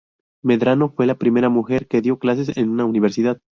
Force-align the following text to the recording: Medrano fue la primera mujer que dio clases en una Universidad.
Medrano 0.41 0.89
fue 0.89 1.05
la 1.05 1.19
primera 1.19 1.49
mujer 1.49 1.87
que 1.87 2.01
dio 2.01 2.17
clases 2.17 2.57
en 2.57 2.71
una 2.71 2.85
Universidad. 2.85 3.39